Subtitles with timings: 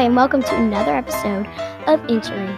[0.00, 1.46] Hi, and welcome to another episode
[1.86, 2.56] of Interread,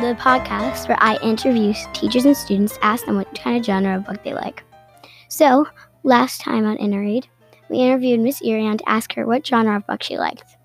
[0.00, 4.06] the podcast where I interview teachers and students ask them what kind of genre of
[4.06, 4.64] book they like.
[5.28, 5.66] So,
[6.04, 7.26] last time on Interread,
[7.68, 10.56] we interviewed Miss Irion to ask her what genre of book she liked.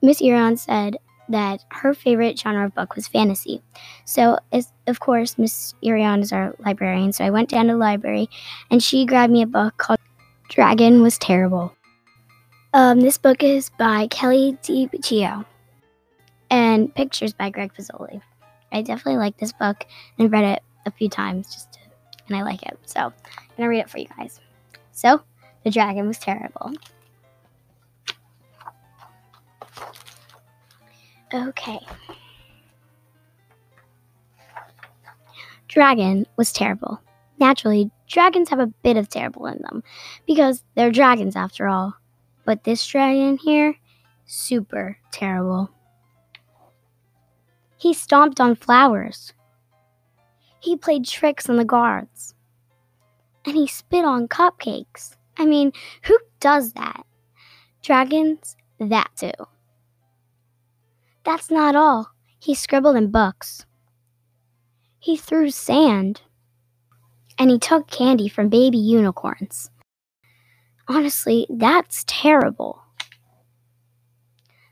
[0.00, 0.96] Miss Irion said
[1.28, 3.62] that her favorite genre of book was fantasy.
[4.06, 4.38] So,
[4.86, 8.30] of course, Miss Irion is our librarian, so I went down to the library
[8.70, 9.98] and she grabbed me a book called
[10.48, 11.74] Dragon Was Terrible.
[12.72, 15.44] Um, this book is by Kelly DiPucchio
[16.50, 18.22] and pictures by Greg Pizzoli.
[18.70, 19.86] I definitely like this book
[20.18, 21.80] and read it a few times just to,
[22.28, 22.78] and I like it.
[22.86, 23.12] So I'm
[23.56, 24.40] gonna read it for you guys.
[24.92, 25.20] So
[25.64, 26.72] the dragon was terrible.
[31.34, 31.80] Okay.
[35.66, 37.00] Dragon was terrible.
[37.40, 39.82] Naturally, dragons have a bit of terrible in them
[40.26, 41.94] because they're dragons after all.
[42.44, 43.76] But this dragon here,
[44.26, 45.70] super terrible.
[47.76, 49.32] He stomped on flowers.
[50.60, 52.34] He played tricks on the guards.
[53.44, 55.16] And he spit on cupcakes.
[55.38, 57.04] I mean, who does that?
[57.82, 59.32] Dragons, that too.
[61.24, 62.10] That's not all.
[62.38, 63.64] He scribbled in books.
[64.98, 66.20] He threw sand.
[67.38, 69.70] And he took candy from baby unicorns.
[70.90, 72.82] Honestly, that's terrible.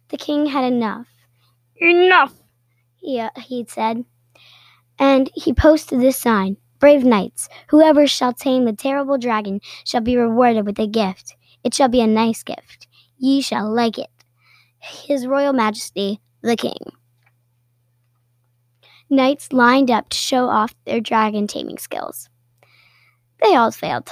[0.08, 1.06] The king had enough.
[1.76, 2.34] Enough!
[2.96, 4.04] he, uh, he'd said.
[4.98, 10.16] And he posted this sign Brave knights, whoever shall tame the terrible dragon shall be
[10.16, 11.36] rewarded with a gift.
[11.62, 12.88] It shall be a nice gift.
[13.16, 14.10] Ye shall like it.
[14.80, 16.78] His Royal Majesty, the King.
[19.08, 22.28] Knights lined up to show off their dragon taming skills.
[23.40, 24.10] They all failed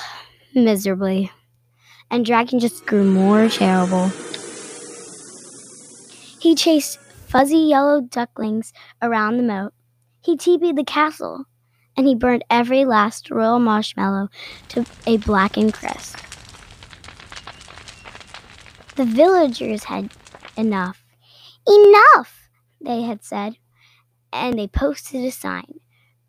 [0.55, 1.33] miserably,
[2.11, 4.11] and Dragon just grew more terrible.
[6.41, 8.73] He chased fuzzy yellow ducklings
[9.03, 9.73] around the moat.
[10.23, 11.45] He teepeed the castle,
[11.97, 14.29] and he burned every last royal marshmallow
[14.69, 16.19] to a blackened crisp.
[18.97, 20.11] The villagers had
[20.57, 21.05] enough.
[21.67, 22.49] Enough,
[22.81, 23.57] they had said,
[24.33, 25.81] and they posted a sign.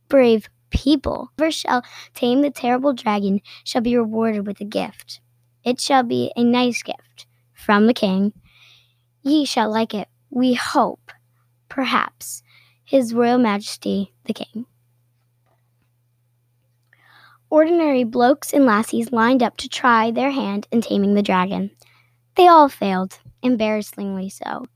[0.09, 1.83] Brave people, whoever shall
[2.13, 5.21] tame the terrible dragon shall be rewarded with a gift.
[5.67, 8.31] It shall be a nice gift from the king.
[9.21, 11.11] Ye shall like it we hope,
[11.67, 12.41] perhaps,
[12.85, 14.65] His Royal Majesty the King.
[17.49, 21.71] Ordinary blokes and lassies lined up to try their hand in taming the dragon.
[22.35, 24.67] They all failed, embarrassingly so.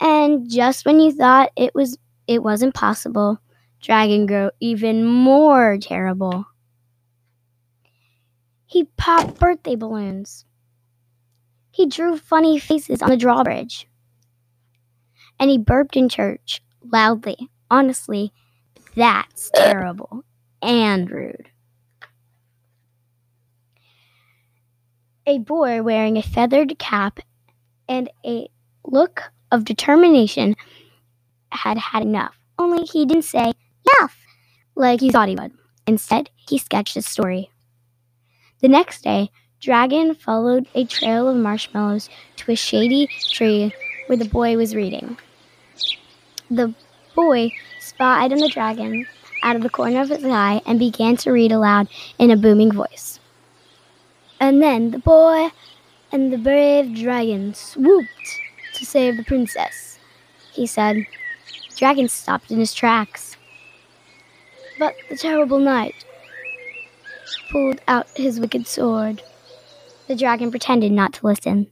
[0.00, 3.38] And just when you thought it was it wasn't possible,
[3.82, 6.46] Dragon grew even more terrible.
[8.72, 10.46] He popped birthday balloons.
[11.72, 13.86] He drew funny faces on the drawbridge
[15.38, 17.50] and he burped in church loudly.
[17.70, 18.32] Honestly,
[18.96, 20.24] that's terrible
[20.62, 21.50] and rude.
[25.26, 27.20] A boy wearing a feathered cap
[27.86, 28.48] and a
[28.86, 30.56] look of determination
[31.50, 32.38] had had enough.
[32.58, 33.52] Only he didn't say
[33.98, 34.16] enough
[34.74, 35.52] like he thought he would.
[35.86, 37.51] Instead, he sketched a story.
[38.62, 43.74] The next day, Dragon followed a trail of marshmallows to a shady tree
[44.06, 45.18] where the boy was reading.
[46.48, 46.72] The
[47.16, 49.08] boy spied on the dragon
[49.42, 51.88] out of the corner of his eye and began to read aloud
[52.20, 53.18] in a booming voice.
[54.38, 55.50] And then the boy
[56.12, 58.38] and the brave dragon swooped
[58.74, 59.98] to save the princess,
[60.52, 61.04] he said.
[61.76, 63.36] Dragon stopped in his tracks.
[64.78, 66.04] But the terrible knight
[67.50, 69.22] pulled out his wicked sword.
[70.08, 71.70] The dragon pretended not to listen.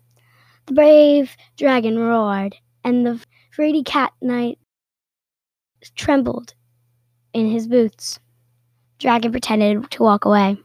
[0.67, 3.21] The brave dragon roared, and the
[3.57, 4.59] fraidy cat knight
[5.97, 6.55] trembled
[7.33, 8.19] in his boots.
[8.99, 10.59] Dragon pretended to walk away.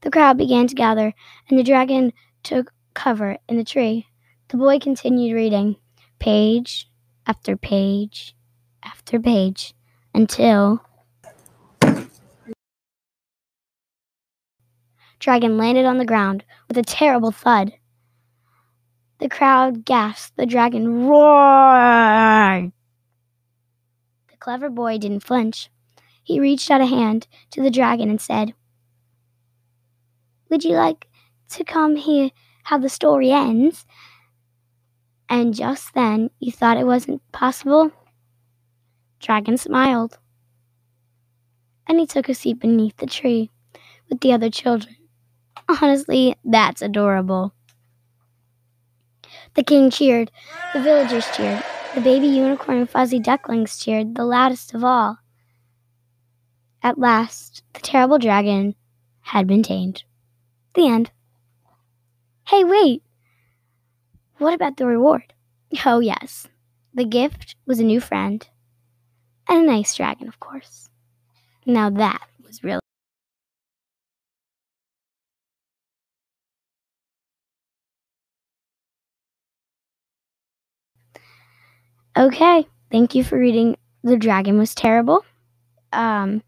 [0.00, 1.12] The crowd began to gather,
[1.48, 2.12] and the dragon
[2.42, 4.06] took cover in the tree.
[4.48, 5.76] The boy continued reading,
[6.18, 6.90] page
[7.26, 8.34] after page
[8.82, 9.74] after page,
[10.12, 10.82] until
[15.18, 17.74] Dragon landed on the ground with a terrible thud.
[19.18, 20.36] The crowd gasped.
[20.36, 22.72] The dragon roared
[24.30, 25.70] The clever boy didn't flinch.
[26.22, 28.54] He reached out a hand to the dragon and said,
[30.50, 31.06] Would you like
[31.50, 32.30] to come hear
[32.64, 33.86] how the story ends?
[35.28, 37.92] And just then you thought it wasn't possible?
[39.20, 40.18] Dragon smiled.
[41.86, 43.50] And he took a seat beneath the tree
[44.08, 44.96] with the other children.
[45.68, 47.54] Honestly, that's adorable.
[49.54, 50.30] The king cheered,
[50.72, 51.62] the villagers cheered,
[51.94, 55.18] The baby unicorn and fuzzy ducklings cheered the loudest of all.
[56.82, 58.74] At last, the terrible dragon
[59.20, 60.04] had been tamed.
[60.74, 61.10] The end.
[62.48, 63.02] Hey, wait!
[64.38, 65.32] What about the reward?
[65.86, 66.48] Oh, yes.
[66.92, 68.46] The gift was a new friend
[69.48, 70.90] and a nice dragon, of course.
[71.66, 72.83] Now that was really.
[82.16, 85.24] Okay, thank you for reading The Dragon Was Terrible.
[85.92, 86.42] Um,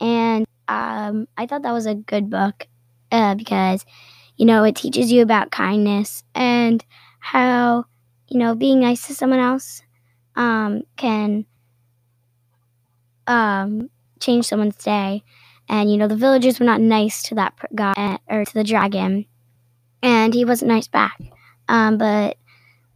[0.00, 2.66] and um, I thought that was a good book
[3.10, 3.84] uh, because,
[4.36, 6.84] you know, it teaches you about kindness and
[7.20, 7.84] how,
[8.28, 9.82] you know, being nice to someone else
[10.36, 11.44] um, can
[13.26, 15.22] um, change someone's day.
[15.68, 18.64] And, you know, the villagers were not nice to that guy uh, or to the
[18.64, 19.26] dragon.
[20.02, 21.20] And he wasn't nice back.
[21.68, 22.36] Um, but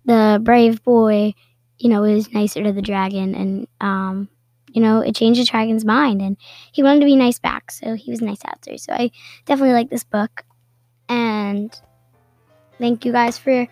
[0.04, 1.34] the brave boy,
[1.78, 3.34] you know, it was nicer to the dragon.
[3.34, 4.28] And, um,
[4.72, 6.20] you know, it changed the dragon's mind.
[6.20, 6.36] And
[6.72, 7.70] he wanted to be nice back.
[7.70, 8.76] So he was nice after.
[8.78, 9.10] So I
[9.44, 10.44] definitely like this book.
[11.08, 11.78] And
[12.78, 13.66] thank you guys for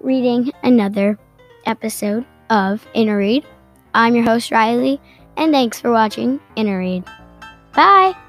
[0.00, 1.18] reading another
[1.66, 3.44] episode of Inner Read.
[3.94, 5.00] I'm your host, Riley
[5.38, 7.04] and thanks for watching Inner Read.
[7.72, 8.27] Bye!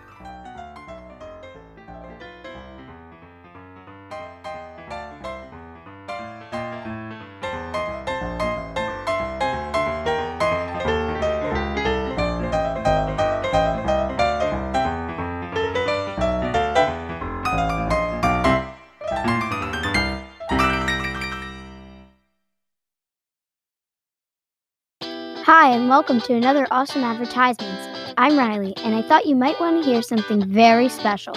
[25.51, 27.87] Hi, and welcome to another awesome advertisements.
[28.19, 31.35] I'm Riley, and I thought you might want to hear something very special.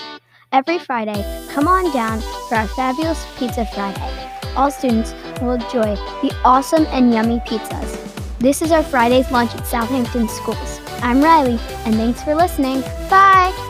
[0.52, 4.30] Every Friday, come on down for our fabulous Pizza Friday.
[4.54, 8.38] All students will enjoy the awesome and yummy pizzas.
[8.38, 10.80] This is our Friday's lunch at Southampton Schools.
[11.00, 12.82] I'm Riley, and thanks for listening.
[13.08, 13.61] Bye!